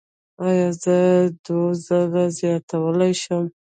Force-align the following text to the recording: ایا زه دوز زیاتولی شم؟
ایا 0.45 0.67
زه 0.83 0.95
دوز 1.45 1.87
زیاتولی 2.37 3.13
شم؟ 3.21 3.45